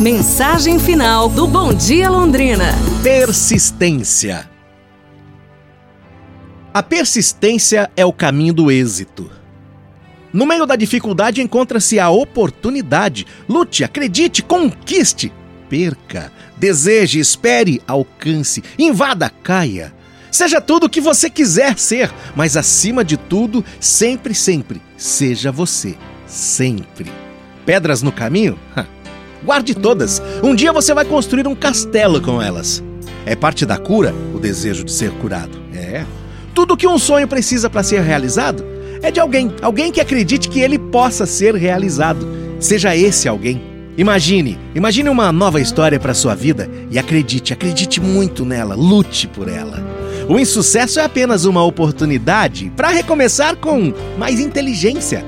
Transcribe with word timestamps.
Mensagem 0.00 0.78
final 0.78 1.28
do 1.28 1.44
Bom 1.44 1.74
Dia 1.74 2.08
Londrina. 2.08 2.66
Persistência. 3.02 4.48
A 6.72 6.80
persistência 6.84 7.90
é 7.96 8.06
o 8.06 8.12
caminho 8.12 8.54
do 8.54 8.70
êxito. 8.70 9.28
No 10.32 10.46
meio 10.46 10.66
da 10.66 10.76
dificuldade 10.76 11.42
encontra-se 11.42 11.98
a 11.98 12.10
oportunidade. 12.10 13.26
Lute, 13.48 13.82
acredite, 13.82 14.40
conquiste. 14.40 15.32
Perca, 15.68 16.30
deseje, 16.56 17.18
espere, 17.18 17.82
alcance, 17.84 18.62
invada, 18.78 19.28
caia. 19.42 19.92
Seja 20.30 20.60
tudo 20.60 20.86
o 20.86 20.88
que 20.88 21.00
você 21.00 21.28
quiser 21.28 21.76
ser, 21.76 22.14
mas 22.36 22.56
acima 22.56 23.02
de 23.04 23.16
tudo, 23.16 23.64
sempre, 23.80 24.32
sempre, 24.32 24.80
seja 24.96 25.50
você. 25.50 25.96
Sempre. 26.24 27.10
Pedras 27.66 28.00
no 28.00 28.12
caminho? 28.12 28.56
Guarde 29.44 29.74
todas. 29.74 30.20
Um 30.42 30.54
dia 30.54 30.72
você 30.72 30.92
vai 30.92 31.04
construir 31.04 31.46
um 31.46 31.54
castelo 31.54 32.20
com 32.20 32.40
elas. 32.40 32.82
É 33.24 33.36
parte 33.36 33.64
da 33.64 33.76
cura 33.76 34.14
o 34.34 34.38
desejo 34.38 34.84
de 34.84 34.92
ser 34.92 35.10
curado. 35.12 35.58
É. 35.74 36.04
Tudo 36.54 36.76
que 36.76 36.86
um 36.86 36.98
sonho 36.98 37.28
precisa 37.28 37.70
para 37.70 37.82
ser 37.82 38.00
realizado 38.00 38.64
é 39.02 39.10
de 39.10 39.20
alguém, 39.20 39.52
alguém 39.62 39.92
que 39.92 40.00
acredite 40.00 40.48
que 40.48 40.60
ele 40.60 40.78
possa 40.78 41.26
ser 41.26 41.54
realizado. 41.54 42.26
Seja 42.58 42.96
esse 42.96 43.28
alguém. 43.28 43.62
Imagine, 43.96 44.56
imagine 44.74 45.08
uma 45.08 45.32
nova 45.32 45.60
história 45.60 45.98
para 45.98 46.14
sua 46.14 46.34
vida 46.34 46.70
e 46.90 46.98
acredite, 46.98 47.52
acredite 47.52 48.00
muito 48.00 48.44
nela, 48.44 48.76
lute 48.76 49.26
por 49.26 49.48
ela. 49.48 49.84
O 50.28 50.38
insucesso 50.38 51.00
é 51.00 51.04
apenas 51.04 51.44
uma 51.44 51.64
oportunidade 51.64 52.70
para 52.76 52.90
recomeçar 52.90 53.56
com 53.56 53.92
mais 54.16 54.38
inteligência. 54.38 55.24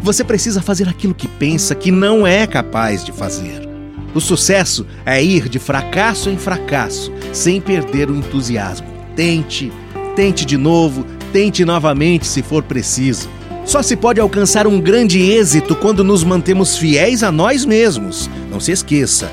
Você 0.00 0.24
precisa 0.24 0.62
fazer 0.62 0.88
aquilo 0.88 1.14
que 1.14 1.28
pensa 1.28 1.74
que 1.74 1.90
não 1.90 2.26
é 2.26 2.46
capaz 2.46 3.04
de 3.04 3.12
fazer. 3.12 3.68
O 4.14 4.20
sucesso 4.20 4.86
é 5.06 5.22
ir 5.22 5.48
de 5.48 5.58
fracasso 5.58 6.28
em 6.28 6.36
fracasso, 6.36 7.12
sem 7.32 7.60
perder 7.60 8.10
o 8.10 8.16
entusiasmo. 8.16 8.86
Tente, 9.16 9.72
tente 10.14 10.44
de 10.44 10.56
novo, 10.56 11.06
tente 11.32 11.64
novamente 11.64 12.26
se 12.26 12.42
for 12.42 12.62
preciso. 12.62 13.28
Só 13.64 13.80
se 13.82 13.96
pode 13.96 14.20
alcançar 14.20 14.66
um 14.66 14.80
grande 14.80 15.20
êxito 15.20 15.74
quando 15.76 16.02
nos 16.04 16.24
mantemos 16.24 16.76
fiéis 16.76 17.22
a 17.22 17.30
nós 17.30 17.64
mesmos. 17.64 18.28
Não 18.50 18.60
se 18.60 18.72
esqueça. 18.72 19.30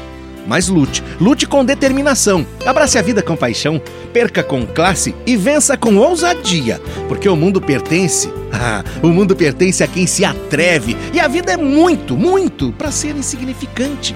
Mas 0.48 0.68
lute, 0.68 1.04
lute 1.20 1.46
com 1.46 1.64
determinação. 1.64 2.46
Abrace 2.66 2.98
a 2.98 3.02
vida 3.02 3.22
com 3.22 3.36
paixão, 3.36 3.82
perca 4.12 4.44
com 4.44 4.66
classe 4.66 5.14
e 5.26 5.38
vença 5.38 5.78
com 5.78 5.96
ousadia, 5.96 6.82
porque 7.08 7.30
o 7.30 7.36
mundo 7.36 7.62
pertence. 7.62 8.32
Ah, 8.52 8.84
o 9.04 9.10
mundo 9.10 9.36
pertence 9.36 9.84
a 9.84 9.88
quem 9.88 10.08
se 10.08 10.26
atreve 10.26 10.98
e 11.14 11.20
a 11.20 11.28
vida 11.28 11.52
é 11.52 11.56
muito, 11.56 12.18
muito 12.18 12.74
para 12.74 12.92
ser 12.92 13.16
insignificante. 13.16 14.16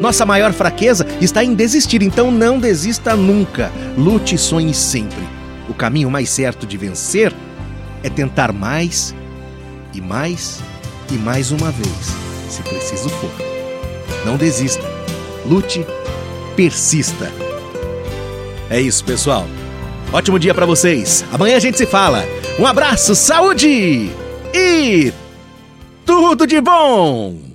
Nossa 0.00 0.24
maior 0.24 0.52
fraqueza 0.52 1.04
está 1.20 1.42
em 1.42 1.54
desistir, 1.54 2.00
então 2.00 2.30
não 2.30 2.60
desista 2.60 3.16
nunca. 3.16 3.72
Lute 3.98 4.36
e 4.36 4.38
sonhe 4.38 4.72
sempre. 4.72 5.24
O 5.68 5.74
caminho 5.74 6.08
mais 6.08 6.30
certo 6.30 6.66
de 6.68 6.76
vencer 6.76 7.34
é 8.02 8.08
tentar 8.08 8.52
mais 8.52 9.12
e 9.92 10.00
mais 10.00 10.60
e 11.10 11.14
mais 11.14 11.50
uma 11.50 11.70
vez, 11.70 12.14
se 12.48 12.62
preciso 12.62 13.08
for. 13.08 13.30
Não 14.24 14.36
desista. 14.36 15.03
Lute, 15.46 15.86
persista. 16.56 17.30
É 18.70 18.80
isso, 18.80 19.04
pessoal. 19.04 19.46
Ótimo 20.12 20.38
dia 20.38 20.54
para 20.54 20.66
vocês. 20.66 21.24
Amanhã 21.32 21.56
a 21.56 21.60
gente 21.60 21.78
se 21.78 21.86
fala. 21.86 22.24
Um 22.58 22.66
abraço, 22.66 23.14
saúde 23.14 24.10
e 24.54 25.12
tudo 26.06 26.46
de 26.46 26.60
bom! 26.60 27.53